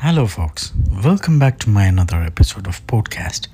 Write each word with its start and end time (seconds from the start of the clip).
Hello, 0.00 0.26
folks. 0.26 0.72
Welcome 1.04 1.38
back 1.38 1.58
to 1.58 1.68
my 1.68 1.84
another 1.84 2.22
episode 2.22 2.66
of 2.66 2.86
podcast. 2.86 3.48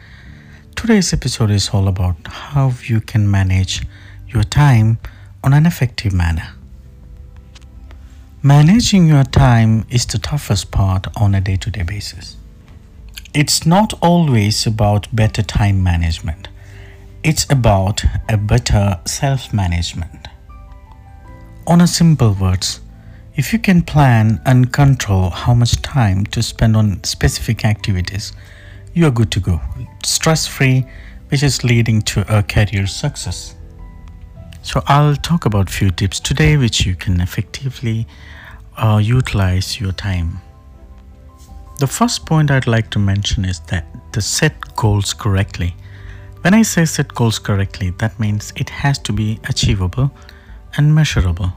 Today's 0.76 1.12
episode 1.12 1.50
is 1.50 1.70
all 1.70 1.88
about 1.88 2.16
how 2.26 2.72
you 2.84 3.00
can 3.00 3.30
manage 3.30 3.82
your 4.28 4.44
time 4.44 4.98
on 5.42 5.52
an 5.52 5.66
effective 5.66 6.12
manner. 6.12 6.54
Managing 8.42 9.06
your 9.06 9.24
time 9.24 9.86
is 9.90 10.06
the 10.06 10.18
toughest 10.18 10.70
part 10.70 11.06
on 11.16 11.34
a 11.34 11.40
day 11.40 11.56
to 11.56 11.70
day 11.70 11.82
basis. 11.82 12.36
It's 13.32 13.64
not 13.64 13.94
always 14.02 14.66
about 14.66 15.08
better 15.16 15.42
time 15.42 15.82
management, 15.82 16.48
it's 17.22 17.50
about 17.50 18.04
a 18.28 18.36
better 18.36 19.00
self 19.06 19.52
management. 19.52 20.28
On 21.66 21.80
a 21.80 21.86
simple 21.86 22.34
words, 22.34 22.80
if 23.36 23.52
you 23.52 23.58
can 23.58 23.82
plan 23.82 24.40
and 24.46 24.72
control 24.72 25.28
how 25.30 25.54
much 25.54 25.82
time 25.82 26.24
to 26.26 26.40
spend 26.40 26.76
on 26.76 27.02
specific 27.02 27.64
activities, 27.64 28.32
you 28.92 29.06
are 29.06 29.10
good 29.10 29.32
to 29.32 29.40
go. 29.40 29.60
Stress 30.04 30.46
free, 30.46 30.86
which 31.30 31.42
is 31.42 31.64
leading 31.64 32.00
to 32.02 32.24
a 32.32 32.44
career 32.44 32.86
success. 32.86 33.56
So, 34.62 34.82
I'll 34.86 35.16
talk 35.16 35.46
about 35.46 35.68
few 35.68 35.90
tips 35.90 36.20
today 36.20 36.56
which 36.56 36.86
you 36.86 36.94
can 36.94 37.20
effectively 37.20 38.06
uh, 38.76 39.00
utilize 39.02 39.80
your 39.80 39.92
time. 39.92 40.40
The 41.80 41.88
first 41.88 42.24
point 42.24 42.52
I'd 42.52 42.68
like 42.68 42.88
to 42.90 43.00
mention 43.00 43.44
is 43.44 43.58
that 43.66 43.84
to 44.12 44.22
set 44.22 44.76
goals 44.76 45.12
correctly. 45.12 45.74
When 46.42 46.54
I 46.54 46.62
say 46.62 46.84
set 46.84 47.12
goals 47.12 47.40
correctly, 47.40 47.90
that 47.98 48.18
means 48.20 48.52
it 48.54 48.70
has 48.70 48.98
to 49.00 49.12
be 49.12 49.40
achievable 49.48 50.12
and 50.76 50.94
measurable 50.94 51.52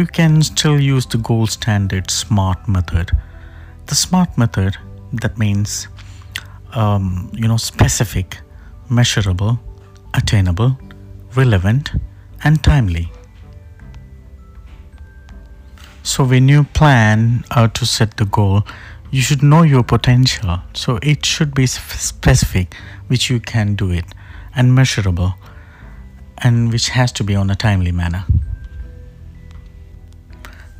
you 0.00 0.06
can 0.06 0.42
still 0.42 0.80
use 0.80 1.04
the 1.04 1.18
gold 1.18 1.50
standard 1.50 2.10
SMART 2.10 2.66
method. 2.66 3.10
The 3.86 3.94
SMART 3.94 4.38
method 4.38 4.78
that 5.12 5.36
means 5.36 5.88
um, 6.72 7.30
you 7.34 7.46
know 7.46 7.58
specific, 7.58 8.38
measurable, 8.88 9.60
attainable, 10.14 10.78
relevant, 11.36 11.92
and 12.44 12.64
timely. 12.64 13.12
So 16.02 16.24
when 16.24 16.48
you 16.48 16.64
plan 16.64 17.44
how 17.50 17.66
to 17.66 17.84
set 17.84 18.16
the 18.16 18.24
goal, 18.24 18.62
you 19.10 19.20
should 19.20 19.42
know 19.42 19.62
your 19.62 19.82
potential. 19.82 20.60
So 20.72 20.98
it 21.02 21.26
should 21.26 21.54
be 21.54 21.66
specific, 21.66 22.74
which 23.08 23.28
you 23.28 23.38
can 23.38 23.74
do 23.74 23.90
it, 23.90 24.06
and 24.56 24.74
measurable, 24.74 25.34
and 26.38 26.72
which 26.72 26.88
has 26.88 27.12
to 27.12 27.24
be 27.24 27.36
on 27.36 27.50
a 27.50 27.54
timely 27.54 27.92
manner. 27.92 28.24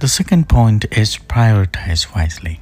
The 0.00 0.08
second 0.08 0.48
point 0.48 0.86
is 0.96 1.18
prioritize 1.18 2.14
wisely. 2.14 2.60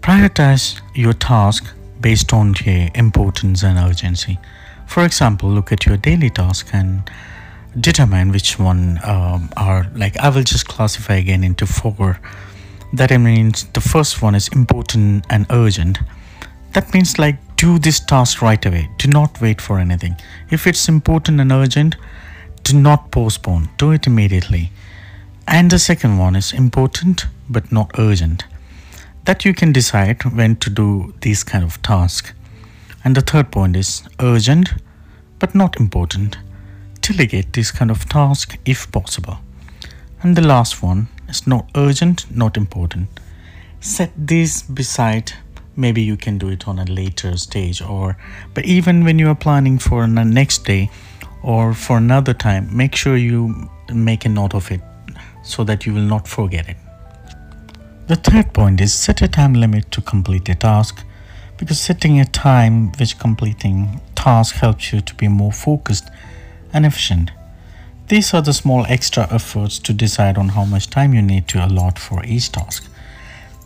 Prioritize 0.00 0.80
your 0.94 1.12
task 1.12 1.66
based 2.00 2.32
on 2.32 2.54
their 2.64 2.90
importance 2.94 3.62
and 3.62 3.78
urgency. 3.78 4.38
For 4.86 5.04
example, 5.04 5.50
look 5.50 5.70
at 5.70 5.84
your 5.84 5.98
daily 5.98 6.30
task 6.30 6.70
and 6.72 7.10
determine 7.78 8.32
which 8.32 8.58
one 8.58 9.00
um, 9.04 9.50
are 9.58 9.86
like 9.94 10.16
I 10.16 10.30
will 10.30 10.44
just 10.44 10.66
classify 10.66 11.16
again 11.16 11.44
into 11.44 11.66
four. 11.66 12.18
That 12.94 13.10
means 13.20 13.64
the 13.74 13.82
first 13.82 14.22
one 14.22 14.34
is 14.34 14.48
important 14.48 15.26
and 15.28 15.44
urgent. 15.50 15.98
That 16.72 16.94
means 16.94 17.18
like 17.18 17.36
do 17.56 17.78
this 17.78 18.00
task 18.00 18.40
right 18.40 18.64
away. 18.64 18.88
Do 18.96 19.08
not 19.08 19.42
wait 19.42 19.60
for 19.60 19.78
anything. 19.78 20.16
If 20.50 20.66
it's 20.66 20.88
important 20.88 21.38
and 21.38 21.52
urgent, 21.52 21.96
do 22.62 22.80
not 22.80 23.10
postpone. 23.10 23.68
Do 23.76 23.92
it 23.92 24.06
immediately. 24.06 24.70
And 25.46 25.70
the 25.70 25.78
second 25.78 26.18
one 26.18 26.36
is 26.36 26.52
important 26.52 27.26
but 27.48 27.70
not 27.70 27.98
urgent. 27.98 28.44
That 29.24 29.44
you 29.44 29.54
can 29.54 29.72
decide 29.72 30.24
when 30.24 30.56
to 30.56 30.70
do 30.70 31.14
these 31.20 31.44
kind 31.44 31.64
of 31.64 31.80
tasks. 31.82 32.32
And 33.04 33.14
the 33.14 33.20
third 33.20 33.50
point 33.50 33.76
is 33.76 34.02
urgent 34.20 34.74
but 35.38 35.54
not 35.54 35.78
important. 35.78 36.38
Delegate 37.00 37.52
this 37.52 37.70
kind 37.70 37.90
of 37.90 38.08
task 38.08 38.58
if 38.64 38.90
possible. 38.90 39.38
And 40.22 40.36
the 40.36 40.46
last 40.46 40.82
one 40.82 41.08
is 41.28 41.46
not 41.46 41.68
urgent, 41.74 42.30
not 42.34 42.56
important. 42.56 43.08
Set 43.80 44.10
this 44.16 44.62
beside 44.62 45.32
maybe 45.76 46.00
you 46.00 46.16
can 46.16 46.38
do 46.38 46.48
it 46.48 46.66
on 46.68 46.78
a 46.78 46.84
later 46.84 47.36
stage 47.36 47.82
or 47.82 48.16
but 48.54 48.64
even 48.64 49.04
when 49.04 49.18
you 49.18 49.28
are 49.28 49.34
planning 49.34 49.78
for 49.78 50.06
the 50.06 50.24
next 50.24 50.64
day 50.64 50.88
or 51.42 51.74
for 51.74 51.96
another 51.98 52.32
time 52.32 52.68
make 52.74 52.94
sure 52.94 53.16
you 53.16 53.68
make 53.92 54.24
a 54.24 54.28
note 54.28 54.54
of 54.54 54.70
it 54.70 54.80
so 55.44 55.62
that 55.64 55.86
you 55.86 55.94
will 55.94 56.00
not 56.00 56.26
forget 56.26 56.68
it. 56.68 56.76
The 58.06 58.16
third 58.16 58.52
point 58.52 58.80
is 58.80 58.92
set 58.92 59.22
a 59.22 59.28
time 59.28 59.54
limit 59.54 59.90
to 59.92 60.00
complete 60.00 60.48
a 60.48 60.54
task 60.54 61.04
because 61.56 61.80
setting 61.80 62.20
a 62.20 62.24
time 62.24 62.92
which 62.92 63.18
completing 63.18 64.00
task 64.14 64.56
helps 64.56 64.92
you 64.92 65.00
to 65.00 65.14
be 65.14 65.28
more 65.28 65.52
focused 65.52 66.08
and 66.72 66.84
efficient. 66.84 67.30
These 68.08 68.34
are 68.34 68.42
the 68.42 68.52
small 68.52 68.84
extra 68.86 69.26
efforts 69.32 69.78
to 69.78 69.94
decide 69.94 70.36
on 70.36 70.50
how 70.50 70.64
much 70.64 70.90
time 70.90 71.14
you 71.14 71.22
need 71.22 71.48
to 71.48 71.64
allot 71.64 71.98
for 71.98 72.22
each 72.24 72.52
task. 72.52 72.90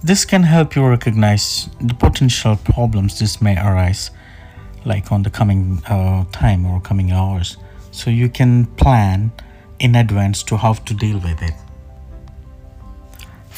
This 0.02 0.24
can 0.24 0.44
help 0.44 0.76
you 0.76 0.86
recognize 0.86 1.68
the 1.80 1.94
potential 1.94 2.56
problems 2.56 3.18
this 3.18 3.42
may 3.42 3.56
arise 3.58 4.12
like 4.84 5.10
on 5.10 5.22
the 5.24 5.30
coming 5.30 5.82
uh, 5.88 6.24
time 6.30 6.64
or 6.64 6.80
coming 6.80 7.10
hours 7.10 7.56
so 7.90 8.10
you 8.10 8.28
can 8.28 8.66
plan 8.76 9.32
in 9.80 9.96
advance 9.96 10.44
to 10.44 10.56
how 10.56 10.74
to 10.74 10.94
deal 10.94 11.18
with 11.18 11.42
it. 11.42 11.54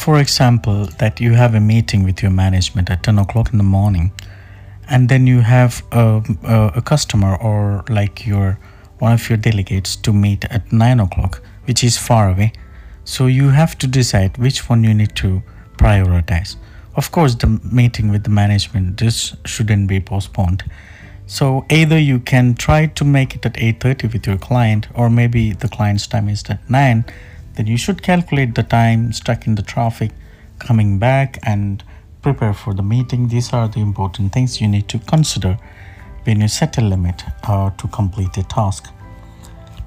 For 0.00 0.18
example, 0.18 0.86
that 0.96 1.20
you 1.20 1.34
have 1.34 1.54
a 1.54 1.60
meeting 1.60 2.04
with 2.04 2.22
your 2.22 2.30
management 2.30 2.88
at 2.88 3.02
10 3.02 3.18
o'clock 3.18 3.52
in 3.52 3.58
the 3.58 3.64
morning, 3.64 4.12
and 4.88 5.10
then 5.10 5.26
you 5.26 5.40
have 5.40 5.82
a, 5.92 6.22
a, 6.42 6.72
a 6.76 6.80
customer 6.80 7.36
or 7.36 7.84
like 7.90 8.26
your 8.26 8.58
one 8.98 9.12
of 9.12 9.28
your 9.28 9.36
delegates 9.36 9.96
to 9.96 10.14
meet 10.14 10.46
at 10.46 10.72
9 10.72 11.00
o'clock, 11.00 11.42
which 11.66 11.84
is 11.84 11.98
far 11.98 12.30
away. 12.30 12.54
So 13.04 13.26
you 13.26 13.50
have 13.50 13.76
to 13.76 13.86
decide 13.86 14.38
which 14.38 14.70
one 14.70 14.84
you 14.84 14.94
need 14.94 15.14
to 15.16 15.42
prioritize. 15.76 16.56
Of 16.96 17.12
course, 17.12 17.34
the 17.34 17.60
meeting 17.70 18.10
with 18.10 18.24
the 18.24 18.30
management 18.30 18.96
this 18.96 19.36
shouldn't 19.44 19.86
be 19.86 20.00
postponed. 20.00 20.62
So 21.26 21.66
either 21.68 21.98
you 21.98 22.20
can 22.20 22.54
try 22.54 22.86
to 22.86 23.04
make 23.04 23.34
it 23.34 23.44
at 23.44 23.58
8:30 23.58 24.14
with 24.14 24.26
your 24.26 24.38
client, 24.38 24.88
or 24.94 25.10
maybe 25.10 25.52
the 25.52 25.68
client's 25.68 26.06
time 26.06 26.30
is 26.30 26.42
at 26.48 26.70
9 26.70 27.04
then 27.60 27.66
you 27.66 27.76
should 27.76 28.02
calculate 28.02 28.54
the 28.54 28.62
time 28.62 29.12
stuck 29.12 29.46
in 29.46 29.54
the 29.54 29.60
traffic 29.62 30.12
coming 30.58 30.98
back 30.98 31.38
and 31.42 31.84
prepare 32.22 32.54
for 32.54 32.72
the 32.72 32.82
meeting. 32.82 33.28
These 33.28 33.52
are 33.52 33.68
the 33.68 33.80
important 33.80 34.32
things 34.32 34.62
you 34.62 34.66
need 34.66 34.88
to 34.88 34.98
consider 35.00 35.58
when 36.24 36.40
you 36.40 36.48
set 36.48 36.78
a 36.78 36.80
limit 36.80 37.22
uh, 37.42 37.68
to 37.68 37.88
complete 37.88 38.34
a 38.38 38.44
task. 38.44 38.86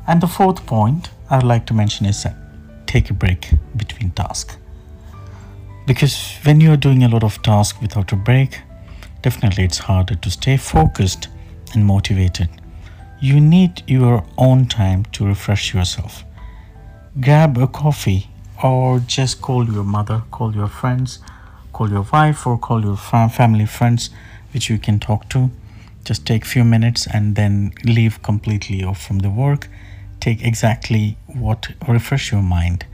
And 0.05 0.21
the 0.21 0.27
fourth 0.27 0.63
point 0.67 1.09
i'd 1.31 1.41
like 1.41 1.65
to 1.65 1.73
mention 1.73 2.05
is 2.05 2.21
that 2.21 2.35
take 2.85 3.09
a 3.09 3.13
break 3.13 3.49
between 3.75 4.11
tasks. 4.11 4.57
Because 5.87 6.35
when 6.43 6.61
you're 6.61 6.77
doing 6.77 7.03
a 7.03 7.09
lot 7.09 7.23
of 7.23 7.41
tasks 7.41 7.81
without 7.81 8.11
a 8.11 8.15
break 8.15 8.61
definitely 9.23 9.63
it's 9.63 9.79
harder 9.79 10.13
to 10.13 10.29
stay 10.29 10.57
focused 10.57 11.27
and 11.73 11.83
motivated. 11.83 12.49
You 13.19 13.39
need 13.39 13.81
your 13.87 14.23
own 14.37 14.67
time 14.67 15.05
to 15.13 15.25
refresh 15.25 15.73
yourself 15.73 16.23
grab 17.19 17.57
a 17.57 17.67
coffee 17.67 18.27
or 18.63 18.99
just 18.99 19.41
call 19.41 19.65
your 19.69 19.83
mother, 19.83 20.23
call 20.31 20.55
your 20.55 20.67
friends, 20.67 21.19
call 21.71 21.89
your 21.89 22.07
wife 22.11 22.47
or 22.47 22.57
call 22.57 22.81
your 22.81 22.97
family 22.97 23.65
friends 23.65 24.09
which 24.53 24.69
you 24.69 24.77
can 24.77 24.99
talk 24.99 25.29
to. 25.29 25.51
Just 26.03 26.25
take 26.25 26.43
few 26.43 26.63
minutes 26.63 27.07
and 27.07 27.35
then 27.35 27.73
leave 27.85 28.21
completely 28.23 28.83
off 28.83 29.01
from 29.01 29.19
the 29.19 29.29
work. 29.29 29.69
Take 30.19 30.43
exactly 30.43 31.17
what 31.27 31.69
refresh 31.87 32.31
your 32.31 32.41
mind 32.41 32.85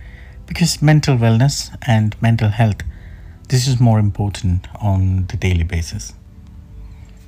because 0.47 0.81
mental 0.81 1.15
wellness 1.15 1.75
and 1.87 2.19
mental 2.21 2.49
health 2.49 2.81
this 3.49 3.67
is 3.67 3.79
more 3.79 3.97
important 3.97 4.67
on 4.79 5.25
the 5.27 5.37
daily 5.37 5.63
basis. 5.63 6.13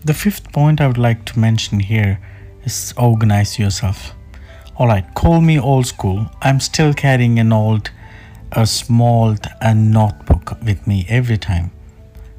The 0.05 0.13
fifth 0.13 0.51
point 0.51 0.79
I 0.79 0.87
would 0.87 0.97
like 0.97 1.25
to 1.25 1.39
mention 1.39 1.79
here 1.79 2.19
is 2.63 2.93
organize 2.95 3.57
yourself 3.57 4.13
Alright, 4.79 5.13
call 5.15 5.41
me 5.41 5.59
old 5.59 5.85
school. 5.85 6.31
I'm 6.41 6.59
still 6.61 6.93
carrying 6.93 7.39
an 7.39 7.51
old, 7.51 7.91
a 8.53 8.65
small 8.65 9.35
a 9.59 9.75
notebook 9.75 10.57
with 10.63 10.87
me 10.87 11.05
every 11.09 11.37
time 11.37 11.71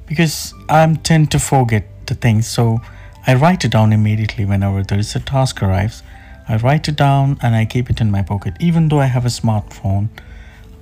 because 0.06 0.54
I 0.68 0.92
tend 1.02 1.30
to 1.32 1.38
forget 1.38 1.84
the 2.06 2.14
things. 2.14 2.46
So 2.46 2.80
I 3.26 3.34
write 3.34 3.64
it 3.64 3.70
down 3.70 3.92
immediately 3.92 4.46
whenever 4.46 4.82
there 4.82 4.98
is 4.98 5.14
a 5.14 5.20
task 5.20 5.62
arrives. 5.62 6.02
I 6.48 6.56
write 6.56 6.88
it 6.88 6.96
down 6.96 7.38
and 7.42 7.54
I 7.54 7.66
keep 7.66 7.90
it 7.90 8.00
in 8.00 8.10
my 8.10 8.22
pocket. 8.22 8.54
Even 8.60 8.88
though 8.88 9.00
I 9.00 9.06
have 9.06 9.26
a 9.26 9.28
smartphone, 9.28 10.08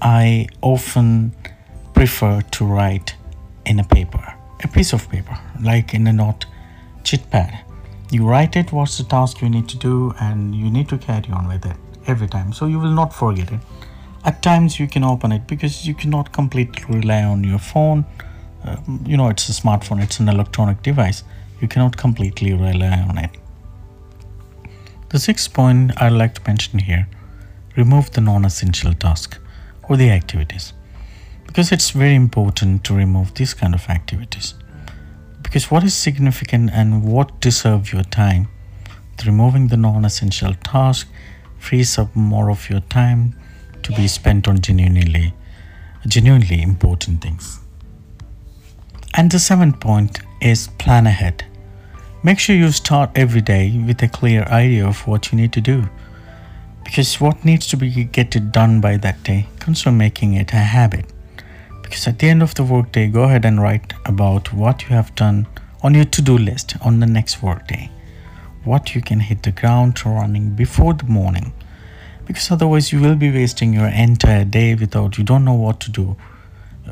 I 0.00 0.46
often 0.62 1.34
prefer 1.94 2.42
to 2.42 2.64
write 2.64 3.14
in 3.66 3.80
a 3.80 3.84
paper, 3.84 4.34
a 4.62 4.68
piece 4.68 4.92
of 4.92 5.10
paper, 5.10 5.36
like 5.60 5.94
in 5.94 6.06
a 6.06 6.12
note 6.12 6.46
chit 7.02 7.28
pad 7.30 7.64
you 8.10 8.26
write 8.26 8.56
it 8.56 8.72
what's 8.72 8.98
the 8.98 9.04
task 9.04 9.40
you 9.40 9.48
need 9.48 9.68
to 9.68 9.76
do 9.76 10.14
and 10.20 10.54
you 10.54 10.70
need 10.70 10.88
to 10.88 10.98
carry 10.98 11.30
on 11.32 11.48
with 11.48 11.64
it 11.64 11.76
every 12.06 12.28
time. 12.28 12.52
So 12.52 12.66
you 12.66 12.78
will 12.78 12.90
not 12.90 13.14
forget 13.14 13.52
it. 13.52 13.60
At 14.24 14.42
times 14.42 14.78
you 14.78 14.88
can 14.88 15.04
open 15.04 15.32
it 15.32 15.46
because 15.46 15.86
you 15.86 15.94
cannot 15.94 16.32
completely 16.32 16.84
rely 16.88 17.22
on 17.22 17.44
your 17.44 17.58
phone. 17.58 18.04
Uh, 18.64 18.76
you 19.06 19.16
know 19.16 19.28
it's 19.28 19.48
a 19.48 19.52
smartphone 19.52 20.02
it's 20.02 20.20
an 20.20 20.28
electronic 20.28 20.82
device. 20.82 21.22
You 21.60 21.68
cannot 21.68 21.96
completely 21.96 22.52
rely 22.52 23.00
on 23.08 23.18
it. 23.18 23.30
The 25.10 25.18
sixth 25.18 25.52
point 25.52 25.92
i'd 26.00 26.12
like 26.12 26.34
to 26.34 26.42
mention 26.46 26.78
here 26.78 27.08
remove 27.76 28.10
the 28.10 28.20
non-essential 28.20 28.94
task 28.94 29.38
or 29.88 29.96
the 29.96 30.10
activities. 30.10 30.72
Because 31.46 31.72
it's 31.72 31.90
very 31.90 32.14
important 32.14 32.84
to 32.84 32.94
remove 32.94 33.34
these 33.34 33.54
kind 33.54 33.74
of 33.74 33.88
activities 33.88 34.54
because 35.50 35.68
what 35.68 35.82
is 35.82 35.94
significant 35.94 36.70
and 36.72 37.02
what 37.02 37.40
deserve 37.40 37.92
your 37.92 38.04
time? 38.04 38.46
Removing 39.26 39.66
the 39.66 39.76
non-essential 39.76 40.54
task 40.62 41.08
frees 41.58 41.98
up 41.98 42.14
more 42.14 42.50
of 42.50 42.70
your 42.70 42.78
time 42.82 43.34
to 43.82 43.90
be 43.90 44.06
spent 44.06 44.46
on 44.46 44.60
genuinely 44.60 45.34
genuinely 46.06 46.62
important 46.62 47.20
things. 47.20 47.58
And 49.14 49.28
the 49.28 49.40
seventh 49.40 49.80
point 49.80 50.20
is 50.40 50.68
plan 50.78 51.08
ahead. 51.08 51.44
Make 52.22 52.38
sure 52.38 52.54
you 52.54 52.70
start 52.70 53.10
every 53.16 53.40
day 53.40 53.76
with 53.84 54.00
a 54.04 54.08
clear 54.08 54.44
idea 54.44 54.86
of 54.86 55.04
what 55.08 55.32
you 55.32 55.36
need 55.36 55.52
to 55.54 55.60
do. 55.60 55.88
Because 56.84 57.20
what 57.20 57.44
needs 57.44 57.66
to 57.66 57.76
be 57.76 58.04
get 58.04 58.36
it 58.36 58.52
done 58.52 58.80
by 58.80 58.98
that 58.98 59.24
day 59.24 59.48
comes 59.58 59.82
from 59.82 59.98
making 59.98 60.34
it 60.34 60.52
a 60.52 60.58
habit 60.58 61.06
because 61.90 62.06
at 62.06 62.20
the 62.20 62.28
end 62.28 62.40
of 62.40 62.54
the 62.54 62.62
workday 62.62 63.08
go 63.08 63.24
ahead 63.24 63.44
and 63.44 63.60
write 63.60 63.94
about 64.06 64.52
what 64.52 64.82
you 64.82 64.90
have 64.90 65.12
done 65.16 65.44
on 65.82 65.92
your 65.92 66.04
to-do 66.04 66.38
list 66.38 66.76
on 66.82 67.00
the 67.00 67.06
next 67.06 67.42
workday. 67.42 67.90
What 68.62 68.94
you 68.94 69.02
can 69.02 69.18
hit 69.18 69.42
the 69.42 69.50
ground 69.50 70.06
running 70.06 70.50
before 70.50 70.94
the 70.94 71.06
morning. 71.06 71.52
Because 72.26 72.48
otherwise 72.52 72.92
you 72.92 73.00
will 73.00 73.16
be 73.16 73.32
wasting 73.32 73.72
your 73.72 73.88
entire 73.88 74.44
day 74.44 74.76
without 74.76 75.18
you 75.18 75.24
don't 75.24 75.44
know 75.44 75.54
what 75.54 75.80
to 75.80 75.90
do. 75.90 76.16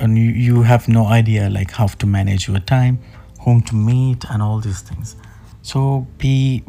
And 0.00 0.18
you, 0.18 0.30
you 0.30 0.62
have 0.62 0.88
no 0.88 1.06
idea 1.06 1.48
like 1.48 1.70
how 1.70 1.86
to 1.86 2.06
manage 2.06 2.48
your 2.48 2.58
time 2.58 2.98
whom 3.42 3.62
to 3.62 3.76
meet 3.76 4.24
and 4.28 4.42
all 4.42 4.58
these 4.58 4.80
things. 4.80 5.14
So 5.62 6.08
be 6.18 6.64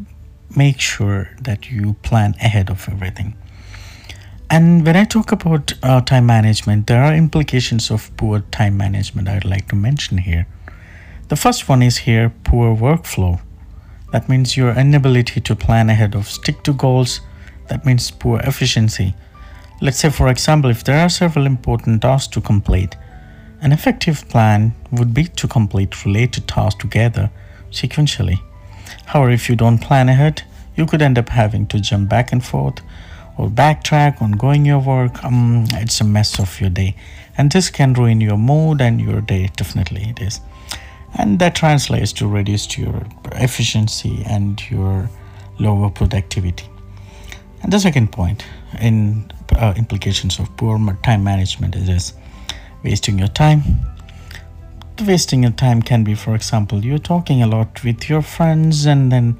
make 0.56 0.80
sure 0.80 1.32
that 1.42 1.72
you 1.72 1.94
plan 2.04 2.36
ahead 2.40 2.70
of 2.70 2.88
everything 2.90 3.36
and 4.52 4.86
when 4.86 4.96
i 4.96 5.04
talk 5.04 5.32
about 5.32 5.74
uh, 5.84 6.02
time 6.02 6.26
management 6.26 6.88
there 6.88 7.04
are 7.04 7.14
implications 7.14 7.92
of 7.92 8.16
poor 8.18 8.40
time 8.52 8.76
management 8.76 9.28
i'd 9.28 9.46
like 9.46 9.68
to 9.68 9.76
mention 9.76 10.18
here. 10.18 10.48
The 11.28 11.36
first 11.36 11.70
one 11.70 11.84
is 11.84 11.98
here 11.98 12.34
poor 12.44 12.76
workflow. 12.76 13.40
That 14.12 14.28
means 14.28 14.58
your 14.58 14.72
inability 14.72 15.42
to 15.42 15.56
plan 15.56 15.92
ahead 15.92 16.16
of 16.16 16.28
stick 16.28 16.64
to 16.64 16.74
goals. 16.74 17.22
That 17.68 17.86
means 17.86 18.10
poor 18.10 18.40
efficiency. 18.40 19.14
Let's 19.80 20.00
say 20.00 20.10
for 20.10 20.28
example 20.28 20.72
if 20.72 20.84
there 20.84 21.00
are 21.00 21.10
several 21.10 21.46
important 21.46 22.02
tasks 22.02 22.34
to 22.34 22.42
complete 22.42 22.96
an 23.62 23.72
effective 23.72 24.28
plan 24.30 24.74
would 24.92 25.14
be 25.14 25.26
to 25.26 25.48
complete 25.48 26.04
related 26.06 26.48
tasks 26.48 26.82
together 26.82 27.30
sequentially. 27.72 28.40
However 29.06 29.30
if 29.30 29.50
you 29.50 29.56
don't 29.56 29.78
plan 29.78 30.10
ahead 30.10 30.42
you 30.76 30.88
could 30.88 31.04
end 31.04 31.20
up 31.20 31.30
having 31.30 31.68
to 31.68 31.80
jump 31.80 32.10
back 32.10 32.32
and 32.32 32.44
forth 32.44 32.82
or 33.40 33.48
backtrack 33.48 34.22
on 34.22 34.34
going 34.34 34.66
your 34.66 34.80
work 34.80 35.24
um, 35.24 35.66
it's 35.76 36.02
a 36.02 36.04
mess 36.04 36.40
of 36.40 36.60
your 36.60 36.70
day. 36.70 36.94
And 37.38 37.50
this 37.50 37.70
can 37.70 37.94
ruin 37.94 38.20
your 38.20 38.38
mood 38.38 38.82
and 38.82 39.00
your 39.00 39.22
day 39.22 39.50
definitely 39.56 40.10
it 40.10 40.22
is. 40.22 40.42
And 41.18 41.40
that 41.40 41.56
translates 41.56 42.12
to 42.14 42.28
reduced 42.28 42.78
your 42.78 43.08
efficiency 43.32 44.24
and 44.28 44.62
your 44.70 45.10
lower 45.58 45.90
productivity. 45.90 46.68
And 47.64 47.72
the 47.72 47.80
second 47.80 48.12
point 48.12 48.44
in 48.82 49.32
uh, 49.56 49.74
implications 49.78 50.38
of 50.38 50.56
poor 50.58 50.78
time 51.04 51.24
management 51.24 51.78
is 51.78 51.88
this 51.88 52.14
wasting 52.84 53.18
your 53.18 53.30
time. 53.30 53.64
The 54.98 55.06
wasting 55.06 55.44
your 55.44 55.54
time 55.54 55.82
can 55.82 56.04
be 56.04 56.14
for 56.14 56.36
example 56.36 56.84
you're 56.84 57.06
talking 57.14 57.42
a 57.42 57.48
lot 57.48 57.86
with 57.86 58.10
your 58.10 58.22
friends 58.22 58.86
and 58.86 59.10
then 59.10 59.38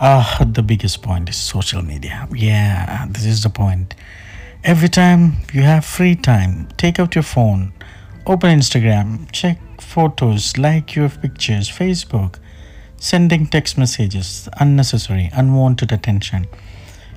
uh, 0.00 0.44
the 0.44 0.62
biggest 0.62 1.02
point 1.02 1.28
is 1.28 1.36
social 1.36 1.82
media 1.82 2.26
yeah 2.34 3.06
this 3.10 3.24
is 3.24 3.42
the 3.42 3.50
point 3.50 3.94
every 4.64 4.88
time 4.88 5.32
you 5.52 5.62
have 5.62 5.84
free 5.84 6.14
time 6.14 6.68
take 6.76 6.98
out 6.98 7.14
your 7.14 7.22
phone 7.22 7.72
open 8.26 8.50
instagram 8.50 9.30
check 9.32 9.58
photos, 9.80 10.56
like 10.56 10.94
your 10.94 11.08
pictures, 11.08 11.68
Facebook, 11.68 12.38
sending 12.96 13.46
text 13.46 13.76
messages, 13.76 14.48
unnecessary, 14.60 15.30
unwanted 15.32 15.90
attention. 15.90 16.46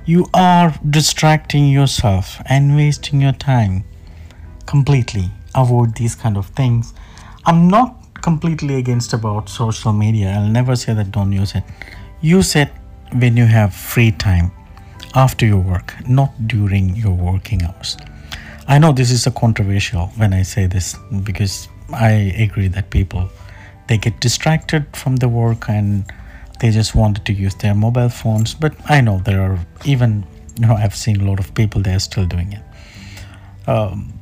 You 0.06 0.26
are 0.34 0.74
distracting 0.90 1.68
yourself 1.68 2.40
and 2.46 2.76
wasting 2.76 3.20
your 3.20 3.32
time 3.32 3.84
completely. 4.66 5.30
Avoid 5.54 5.94
these 5.94 6.14
kind 6.14 6.36
of 6.36 6.46
things. 6.46 6.94
I'm 7.46 7.68
not 7.68 8.22
completely 8.22 8.74
against 8.76 9.12
about 9.12 9.48
social 9.48 9.92
media. 9.92 10.30
I'll 10.30 10.48
never 10.48 10.74
say 10.74 10.94
that 10.94 11.12
don't 11.12 11.32
use 11.32 11.54
it. 11.54 11.62
Use 12.24 12.56
it 12.56 12.70
when 13.12 13.36
you 13.36 13.44
have 13.44 13.74
free 13.74 14.10
time 14.10 14.50
after 15.14 15.44
your 15.44 15.58
work, 15.58 15.92
not 16.08 16.32
during 16.48 16.96
your 16.96 17.12
working 17.12 17.62
hours. 17.62 17.98
I 18.66 18.78
know 18.78 18.92
this 18.92 19.10
is 19.10 19.26
a 19.26 19.30
controversial 19.30 20.06
when 20.16 20.32
I 20.32 20.40
say 20.40 20.64
this 20.64 20.96
because 21.22 21.68
I 21.92 22.12
agree 22.38 22.68
that 22.68 22.88
people 22.88 23.28
they 23.88 23.98
get 23.98 24.20
distracted 24.20 24.86
from 24.96 25.16
the 25.16 25.28
work 25.28 25.68
and 25.68 26.10
they 26.60 26.70
just 26.70 26.94
wanted 26.94 27.26
to 27.26 27.34
use 27.34 27.56
their 27.56 27.74
mobile 27.74 28.08
phones. 28.08 28.54
But 28.54 28.72
I 28.88 29.02
know 29.02 29.18
there 29.18 29.42
are 29.42 29.58
even 29.84 30.24
you 30.58 30.66
know 30.66 30.76
I've 30.76 30.96
seen 30.96 31.20
a 31.20 31.24
lot 31.24 31.38
of 31.38 31.52
people 31.52 31.82
they 31.82 31.92
are 31.92 31.98
still 31.98 32.24
doing 32.24 32.52
it. 32.54 33.68
Um, 33.68 34.18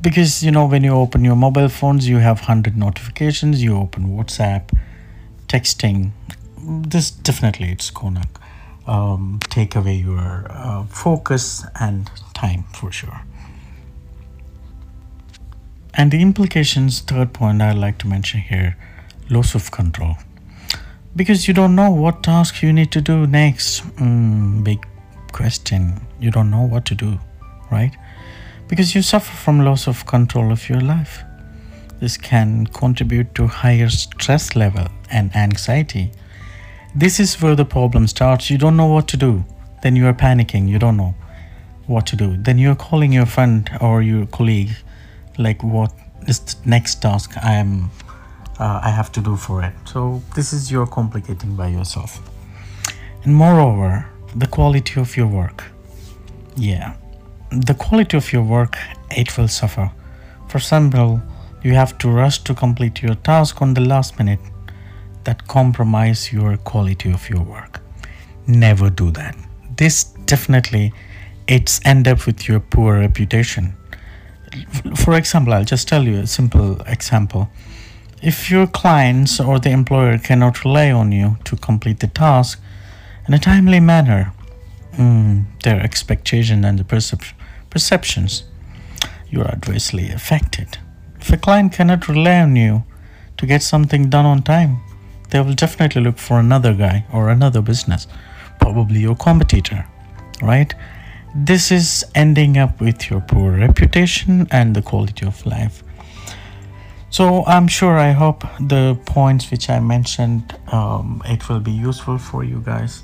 because 0.00 0.42
you 0.42 0.50
know 0.50 0.66
when 0.66 0.82
you 0.82 0.94
open 0.94 1.24
your 1.24 1.36
mobile 1.36 1.68
phones 1.68 2.08
you 2.08 2.16
have 2.16 2.40
100 2.40 2.76
notifications 2.76 3.62
you 3.62 3.76
open 3.76 4.16
whatsapp 4.16 4.76
texting 5.46 6.10
this 6.66 7.10
definitely 7.10 7.70
it's 7.70 7.90
gonna 7.90 8.24
um, 8.86 9.40
take 9.48 9.74
away 9.76 9.94
your 9.94 10.46
uh, 10.50 10.84
focus 10.86 11.64
and 11.80 12.10
time 12.34 12.64
for 12.72 12.92
sure 12.92 13.22
and 15.98 16.10
the 16.10 16.20
implications, 16.20 17.00
third 17.00 17.32
point 17.32 17.62
I'd 17.62 17.78
like 17.78 17.96
to 17.98 18.06
mention 18.06 18.40
here 18.40 18.76
loss 19.30 19.54
of 19.54 19.70
control. 19.70 20.16
Because 21.16 21.48
you 21.48 21.54
don't 21.54 21.74
know 21.74 21.90
what 21.90 22.22
task 22.22 22.62
you 22.62 22.70
need 22.70 22.92
to 22.92 23.00
do 23.00 23.26
next. 23.26 23.82
Mm, 23.96 24.62
big 24.62 24.86
question. 25.32 26.06
You 26.20 26.30
don't 26.30 26.50
know 26.50 26.62
what 26.62 26.84
to 26.86 26.94
do, 26.94 27.18
right? 27.70 27.96
Because 28.68 28.94
you 28.94 29.00
suffer 29.00 29.34
from 29.34 29.64
loss 29.64 29.86
of 29.86 30.04
control 30.04 30.52
of 30.52 30.68
your 30.68 30.82
life. 30.82 31.24
This 31.98 32.18
can 32.18 32.66
contribute 32.66 33.34
to 33.36 33.46
higher 33.46 33.88
stress 33.88 34.54
level 34.54 34.88
and 35.10 35.34
anxiety. 35.34 36.12
This 36.96 37.20
is 37.20 37.42
where 37.42 37.54
the 37.54 37.66
problem 37.66 38.06
starts. 38.06 38.48
You 38.48 38.56
don't 38.56 38.74
know 38.74 38.86
what 38.86 39.06
to 39.08 39.18
do. 39.18 39.44
Then 39.82 39.96
you 39.96 40.06
are 40.06 40.14
panicking. 40.14 40.66
You 40.66 40.78
don't 40.78 40.96
know 40.96 41.14
what 41.86 42.06
to 42.06 42.16
do. 42.16 42.38
Then 42.38 42.56
you're 42.56 42.74
calling 42.74 43.12
your 43.12 43.26
friend 43.26 43.68
or 43.82 44.00
your 44.00 44.24
colleague 44.24 44.70
like 45.36 45.62
what 45.62 45.92
is 46.26 46.38
the 46.40 46.56
next 46.64 47.02
task 47.02 47.32
I 47.42 47.52
am 47.56 47.90
uh, 48.58 48.80
I 48.82 48.88
have 48.88 49.12
to 49.12 49.20
do 49.20 49.36
for 49.36 49.62
it. 49.62 49.74
So 49.84 50.22
this 50.34 50.54
is 50.54 50.72
your 50.72 50.86
complicating 50.86 51.54
by 51.54 51.68
yourself. 51.68 52.18
And 53.24 53.34
moreover, 53.36 54.06
the 54.34 54.46
quality 54.46 54.98
of 54.98 55.18
your 55.18 55.26
work. 55.26 55.64
Yeah, 56.56 56.94
the 57.50 57.74
quality 57.74 58.16
of 58.16 58.32
your 58.32 58.42
work 58.42 58.78
it 59.10 59.36
will 59.36 59.48
suffer. 59.48 59.90
For 60.48 60.56
example, 60.56 61.20
you 61.62 61.74
have 61.74 61.98
to 61.98 62.08
rush 62.08 62.38
to 62.44 62.54
complete 62.54 63.02
your 63.02 63.16
task 63.16 63.60
on 63.60 63.74
the 63.74 63.82
last 63.82 64.18
minute 64.18 64.40
that 65.26 65.46
compromise 65.46 66.32
your 66.32 66.56
quality 66.56 67.12
of 67.12 67.28
your 67.28 67.42
work. 67.42 67.80
Never 68.46 68.90
do 68.90 69.10
that. 69.12 69.36
This 69.76 70.04
definitely 70.26 70.92
it's 71.46 71.80
end 71.84 72.08
up 72.08 72.26
with 72.26 72.48
your 72.48 72.58
poor 72.58 72.98
reputation 72.98 73.74
for 74.94 75.14
example, 75.14 75.52
I'll 75.52 75.64
just 75.64 75.88
tell 75.88 76.04
you 76.04 76.20
a 76.20 76.26
simple 76.26 76.80
example. 76.82 77.48
If 78.22 78.50
your 78.50 78.66
clients 78.66 79.40
or 79.40 79.58
the 79.58 79.70
employer 79.70 80.18
cannot 80.18 80.64
rely 80.64 80.90
on 80.90 81.12
you 81.12 81.36
to 81.44 81.56
complete 81.56 82.00
the 82.00 82.06
task 82.06 82.60
in 83.28 83.34
a 83.34 83.38
timely 83.38 83.80
manner, 83.80 84.32
mm, 84.94 85.44
their 85.62 85.80
expectation 85.80 86.64
and 86.64 86.78
the 86.78 86.84
percep- 86.84 87.34
perceptions, 87.70 88.44
you 89.28 89.42
are 89.42 89.48
adversely 89.48 90.10
affected. 90.10 90.78
If 91.20 91.32
a 91.32 91.36
client 91.36 91.72
cannot 91.72 92.08
rely 92.08 92.40
on 92.40 92.56
you 92.56 92.84
to 93.36 93.46
get 93.46 93.62
something 93.62 94.08
done 94.08 94.24
on 94.24 94.42
time, 94.42 94.80
they 95.36 95.42
will 95.42 95.54
definitely 95.54 96.02
look 96.02 96.18
for 96.18 96.38
another 96.38 96.74
guy 96.74 97.04
or 97.12 97.28
another 97.28 97.60
business, 97.60 98.06
probably 98.58 99.00
your 99.00 99.16
competitor, 99.16 99.86
right? 100.42 100.74
this 101.38 101.70
is 101.70 102.02
ending 102.14 102.56
up 102.56 102.80
with 102.80 103.10
your 103.10 103.20
poor 103.20 103.52
reputation 103.52 104.48
and 104.50 104.74
the 104.74 104.80
quality 104.80 105.26
of 105.26 105.44
life 105.44 105.82
so 107.10 107.44
i'm 107.44 107.68
sure 107.68 107.98
i 107.98 108.10
hope 108.10 108.42
the 108.58 108.98
points 109.04 109.50
which 109.50 109.68
i 109.68 109.78
mentioned 109.78 110.58
um, 110.72 111.20
it 111.26 111.46
will 111.50 111.60
be 111.60 111.70
useful 111.70 112.16
for 112.16 112.42
you 112.42 112.62
guys 112.64 113.02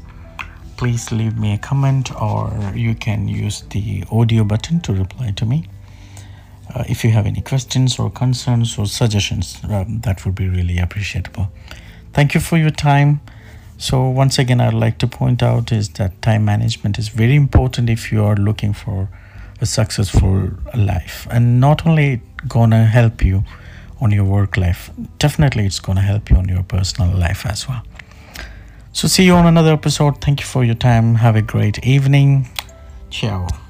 please 0.83 1.13
leave 1.13 1.39
me 1.39 1.55
a 1.55 1.59
comment 1.59 2.11
or 2.21 2.51
you 2.75 2.93
can 2.93 3.29
use 3.29 3.61
the 3.71 4.03
audio 4.11 4.43
button 4.43 4.81
to 4.81 4.93
reply 4.93 5.31
to 5.31 5.47
me. 5.47 5.65
Uh, 6.75 6.83
if 6.89 7.05
you 7.05 7.11
have 7.11 7.25
any 7.25 7.41
questions 7.41 8.01
or 8.01 8.11
concerns 8.11 8.77
or 8.77 8.87
suggestions, 8.87 9.59
um, 9.71 10.01
that 10.01 10.25
would 10.25 10.35
be 10.35 10.49
really 10.49 10.79
appreciable. 10.79 11.47
Thank 12.13 12.35
you 12.35 12.41
for 12.41 12.59
your 12.59 12.71
time. 12.71 13.21
So 13.79 14.09
once 14.09 14.39
again, 14.39 14.61
I'd 14.61 14.75
like 14.75 14.99
to 14.99 15.07
point 15.07 15.43
out 15.43 15.73
is 15.73 15.89
that 15.91 16.21
time 16.23 16.45
management 16.45 16.99
is 16.99 17.09
very 17.09 17.35
important 17.35 17.91
if 17.91 18.13
you 18.13 18.25
are 18.25 18.37
looking 18.37 18.73
for 18.73 19.09
a 19.61 19.67
successful 19.67 20.51
life, 20.75 21.27
and 21.31 21.61
not 21.61 21.87
only 21.87 22.21
gonna 22.49 22.85
help 22.85 23.25
you 23.25 23.45
on 24.01 24.11
your 24.11 24.25
work 24.25 24.57
life, 24.57 24.91
definitely 25.19 25.65
it's 25.67 25.81
gonna 25.81 26.01
help 26.01 26.31
you 26.31 26.37
on 26.37 26.49
your 26.49 26.63
personal 26.65 27.17
life 27.17 27.47
as 27.47 27.69
well. 27.69 27.83
So 28.93 29.09
see 29.09 29.25
you 29.25 29.35
on 29.35 29.47
another 29.47 29.73
episode. 29.73 30.21
Thank 30.21 30.41
you 30.41 30.47
for 30.47 30.65
your 30.65 30.75
time. 30.75 31.15
Have 31.15 31.37
a 31.37 31.43
great 31.43 31.85
evening. 31.85 32.49
Ciao. 33.11 33.62